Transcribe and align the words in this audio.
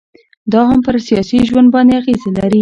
دا 0.51 0.61
هم 0.69 0.79
پر 0.85 0.95
سياسي 1.07 1.37
ژوند 1.49 1.67
باندي 1.73 1.93
اغيزي 2.01 2.29
لري 2.37 2.59